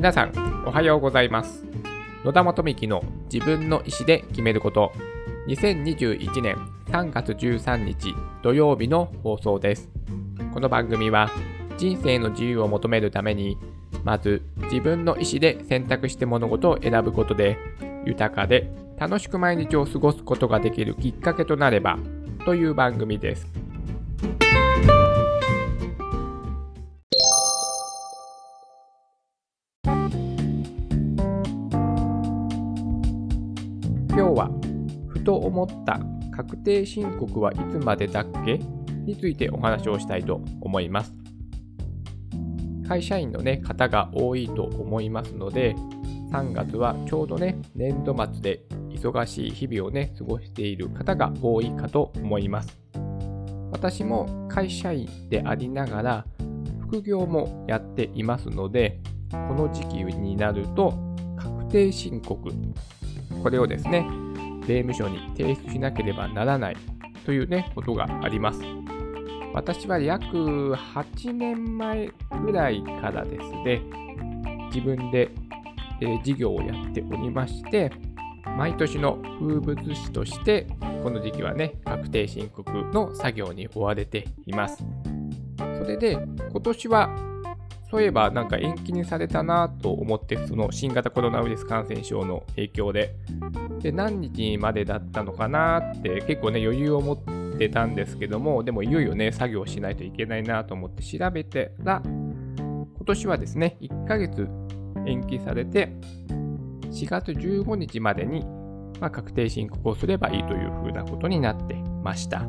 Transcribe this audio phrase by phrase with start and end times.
[0.00, 1.62] 皆さん、おはようございます。
[2.24, 4.92] 野田元幹の自分の意思で決めること。
[5.46, 6.56] 2021年
[6.86, 9.90] 3月13日土曜日の放送です。
[10.54, 11.30] この番組は
[11.76, 13.58] 人生の自由を求めるために、
[14.02, 14.40] まず
[14.72, 17.58] 自分の意思で選択して物事を選ぶことで、
[18.06, 21.98] 豊かで楽しく毎日を過ごすことができるきっかけとなれば
[22.46, 23.59] という番組です。
[35.60, 36.00] 思った
[36.34, 38.58] 確定申告はいつまでだっけ？
[39.04, 41.14] についてお話をしたいと思います。
[42.88, 45.74] 会社員の、ね、方が多いと思いますので、
[46.32, 52.80] 3月はちょうどね、年度末で忙しい日々をね、過ごしている方が多いかと思います。
[53.70, 56.26] 私も会社員でありながら、
[56.80, 60.92] 副業もやっていますので、この時期になると、
[61.36, 62.50] 確定申告、
[63.42, 64.04] これをですね、
[64.70, 66.76] 税務署に提出しなければならない
[67.26, 68.60] というね、ことがあります。
[69.52, 72.08] 私は約8年前
[72.44, 73.82] ぐらいからですね、
[74.72, 75.28] 自分で、
[76.00, 77.90] えー事業をやっておりまして、
[78.56, 80.68] 毎年の風物詩として、
[81.02, 84.84] この時期はね、確定申告の作業に追われています。
[85.78, 87.29] それで、今年は、
[87.90, 93.16] そういえばなんか延期にされたなと思って、その新型コロナウイルス感染症の影響で、
[93.80, 104.48] で、何日までだったのかなって結構ね、余裕を持ってたんですけども、でもいよいよね、作業しないといけないなと思って調べてら、今年はですね、1ヶ月
[105.06, 105.92] 延期されて、
[106.92, 108.44] 4月15日までに、
[109.00, 111.74] まあ、確定申告をすればいいというふうなことになって
[112.04, 112.46] ました。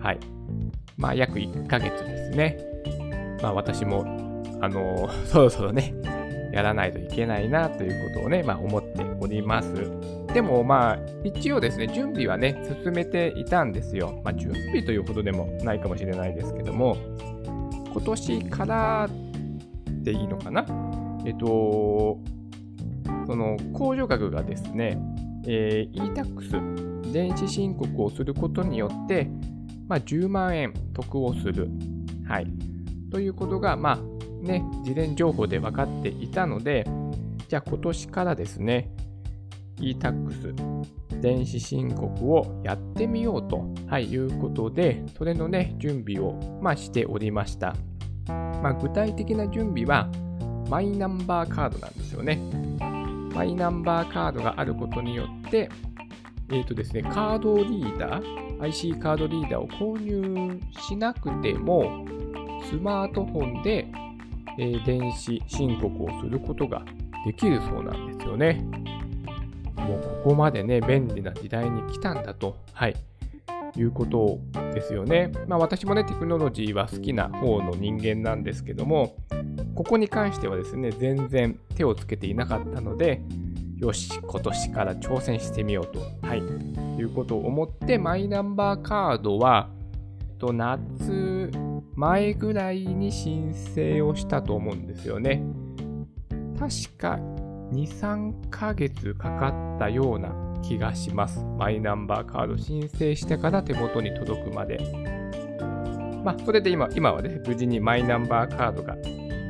[0.00, 0.20] はい。
[0.98, 2.58] まあ、約1ヶ月ですね。
[3.42, 4.31] まあ、私も、
[4.62, 5.92] あの そろそろね、
[6.52, 9.74] やらないといけないなということをね、まあ、思っております。
[10.32, 14.20] でもまあ、一応ですね、準備はね、進めていたんですよ。
[14.24, 16.96] まあ、準備というほどでもないかもしれないですけども、
[17.92, 19.08] 今年から
[20.02, 20.64] でいいのかな？
[21.24, 22.18] えっと、
[23.26, 24.96] その控除額がですね、
[25.46, 29.28] えー e-tax、電子申告をすることによって、
[29.88, 31.68] まあ、10万円得をする。
[32.28, 32.46] はい。
[33.10, 34.11] ということが、まあ
[34.42, 36.86] ね、事前情報で分かっていたので、
[37.48, 38.90] じゃあ今年からですね、
[39.78, 40.54] e-tax、
[41.20, 47.74] 電子申告をやってみようと、はい、いうことで、それのね、準備を、まあ、しておりました。
[48.26, 50.10] まあ、具体的な準備は、
[50.68, 52.38] マイナンバーカードなんですよね。
[53.34, 55.68] マイナンバーカードがあることによって、
[56.50, 62.04] えっ、とですね、カードリーダー、IC カードリーダーを購入しなくても、
[62.68, 63.86] スマートフォンで、
[64.58, 66.82] えー電子申告をすることが
[67.24, 68.64] できるそうなんですよね。
[69.76, 72.94] もうここまでね、便利な時代に来たんだと、はい、
[73.76, 74.38] いうこと
[74.74, 75.32] ですよね。
[75.48, 79.16] まあ私もね、テクノロジーは好きな方の人間なんですけども、
[79.74, 83.22] ここに関してはですね、全然手をつけていなかったので、
[83.78, 89.68] よし、今年から挑戦してみようと、はい、いうことを思って、マイナンバーカードは、
[90.38, 91.50] と夏
[91.94, 95.42] 前ぐらいに申請をしたと思うんですよね。
[96.58, 97.18] 確か
[97.72, 100.32] 2、3ヶ月かかったような
[100.62, 101.44] 気がします。
[101.58, 104.78] マイナンバーカード申請してから手元に届くまで。
[106.24, 108.96] まあ、それで今今はね、無事にマイナンバーカードが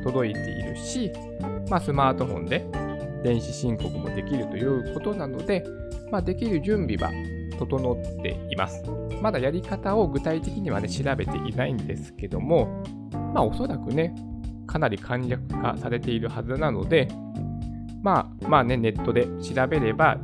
[0.03, 1.11] 届いているし、
[1.69, 2.65] まあ、スマートフォンで
[3.23, 5.63] 電子申告もできるということなので、
[6.11, 7.11] まあ、できる準備は
[7.53, 8.83] 整っています。
[9.21, 12.83] まだやり方を具体的にはね、調べていないんですけども、
[13.33, 14.13] まあ、おそらくね、
[14.67, 17.07] かなり簡略化されているはずなので、
[18.01, 20.17] まあ、まあね、ネットで調べれば、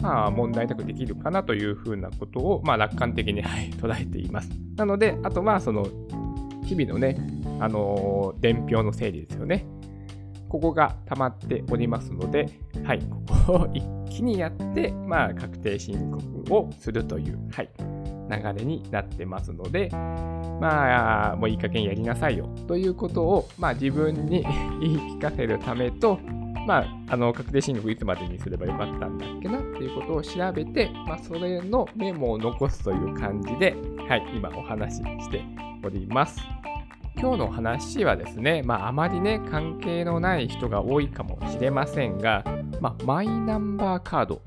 [0.00, 4.50] まあ、問題なくできるかなというふうなことを、まあ、楽観的に、 はい、捉えています。
[4.76, 5.86] なので、あとは、その、
[6.64, 7.16] 日々のね、
[7.60, 9.66] あのー伝票の整理ですよね。
[10.52, 12.46] ここが溜まっておりますので、
[12.84, 13.82] はい、ここを一
[14.14, 17.70] 気にやって、まあ、確定申告をするという、はい、
[18.28, 24.42] 流れになってますので、まあ、もういい加減やりなさいよということを、まあ、自分に
[24.82, 26.18] 言い聞かせるためと、
[26.66, 33.74] まあ、あの確定申告いつまでにすればよかったんだっけなっていうことを調べて、まあ、それのメモを残すという感じで、
[34.06, 35.42] はい、今お話しして
[35.82, 36.61] おります。
[37.16, 42.44] 今日の話はですね、まあ、あまりね、関係のない人が多いかもしれませんが、
[42.80, 44.42] まあ、マイナンバーカード、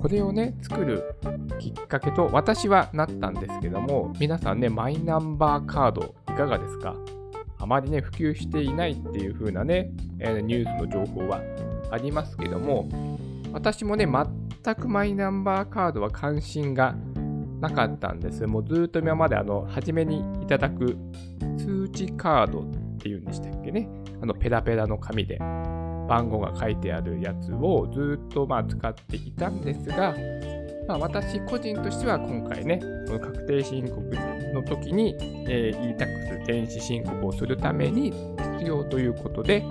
[0.00, 1.16] これをね、作る
[1.58, 6.94] きっかけと私はなったんですけども、皆さんね、マイナンバーカードいかがですか？
[7.58, 11.40] あまりね、普及していないっていう風なね、えニュースの情報は
[11.90, 12.88] ありますけども、
[13.52, 16.94] 私もね、全くマイナンバーカードは関心が
[17.68, 18.46] なかったんです。
[18.46, 20.96] もうずっと今まであの、初めにいただく
[21.56, 22.64] 通知カードっ
[22.98, 23.88] ていうんでしたっけね。
[24.20, 30.14] あの、ペラペラの紙で番号が書いてあるやつをずっとまあ使っていたんですが、
[30.86, 34.00] まあ、私個人としては今回ね、この確定申告
[34.52, 35.16] の時に、
[35.48, 38.12] えー、e-tax 電子申告をするために
[38.58, 39.62] 必要ということで、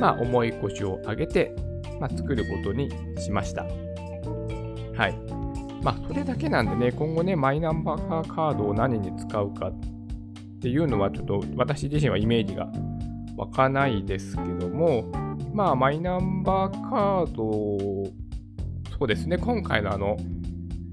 [0.00, 1.54] まあ、重い腰を上げて、
[2.00, 2.90] まあ、作ることに
[3.20, 3.64] しました。
[4.96, 5.37] はい。
[5.82, 9.72] まあ、それだけなんでね、今後ね、マイナンバーカードを何に使うかっ
[10.60, 12.68] ていうのは、ちょっと私自身はイメージが
[13.36, 15.04] 湧かないですけども、
[15.52, 18.10] まあ、マイナンバーカード、
[18.98, 20.16] そうですね、今回のあの、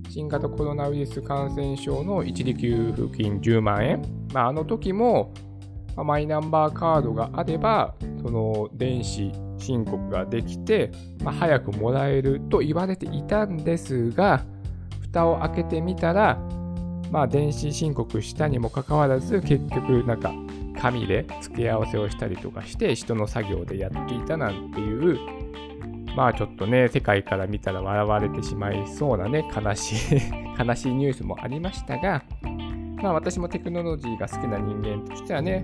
[0.10, 4.02] 新型コロナウイルス感染症の一時給付金10万円、
[4.34, 5.34] まあ、あの時も、
[5.98, 10.92] マイナンバーカードがあれば、その電子申告ができて、
[11.24, 14.46] まあ、早くもらえると言われていたんですが、
[15.16, 16.38] 蓋を開けてみたら、
[17.10, 20.34] まあ、電子申告したにもかかわらず、結局、なんか、
[20.82, 25.18] 紙で付け合わせをしたりとかして、人の作業でやっていたなんていう
[26.16, 30.20] まあちょっとね、世界から見たら笑われてしまいそうなね、悲しい
[30.58, 32.24] 悲しいニュースもありましたが、
[33.02, 35.64] まあ私もテクノロジーが好きな人間としてはね、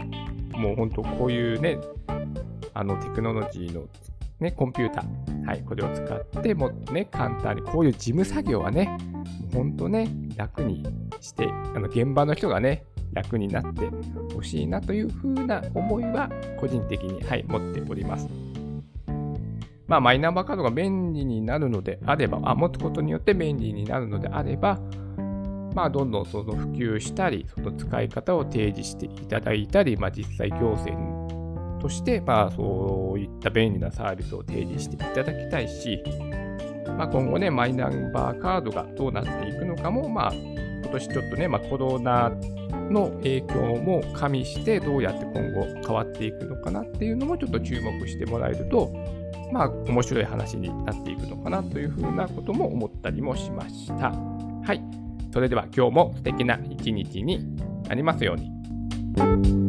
[0.53, 1.77] もう本当こういうね、
[2.73, 3.83] あのテクノロジーの
[4.41, 8.97] ね、コンピューター、はい、これを使って、もっとね、簡単に、こういう事務作業はね、
[9.53, 10.83] 本当ね、楽に
[11.19, 13.89] して、あの現場の人がね、楽になって
[14.33, 18.27] ほしいなというふうな思いは、個人的に、はい、持っております。
[19.87, 24.79] まあ、マイナンバーカードが便利になるのであれば、あ持つことによって便利になるのであれば、
[25.75, 36.01] まあ、どんどんその普及したり、その使い方を提示していただいたり、まあ、実際行政として、まあ、そういった便利なサービスを提示していただきたいし、
[36.97, 42.31] まあ、今後ね、マイナンバーカードがどうなっていくのかも、まあ、今年ちょっとね、まあ、コロナ
[42.89, 48.91] の影響も加味して、どうやって今後変わっていくのかなっていうのもちょっと注目してもらえると、
[49.51, 54.11] まあ、面白い話になっていくのかなというふうなことも思ったりもしました。
[54.11, 54.81] はい。
[55.33, 57.55] それでは今日も素敵な一日に
[57.87, 59.60] なりますように。